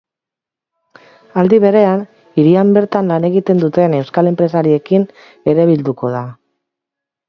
Aldi 1.41 1.59
berean, 1.65 2.01
hirian 2.43 2.73
bertan 2.79 3.13
lan 3.13 3.29
egiten 3.31 3.63
duten 3.67 3.97
euskal 4.01 4.35
enpresariekin 4.35 5.09
ere 5.55 5.71
bilduko 5.75 6.17
da. 6.21 6.29